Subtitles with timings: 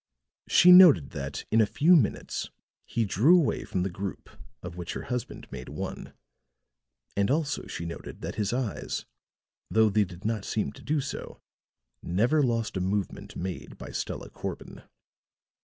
[0.47, 2.49] She noted that, in a few minutes,
[2.87, 4.31] he drew away from the group
[4.63, 6.13] of which her husband made one;
[7.15, 9.05] and also she noted that his eyes,
[9.69, 11.39] though they did not seem to do so,
[12.01, 14.81] never lost a movement made by Stella Corbin.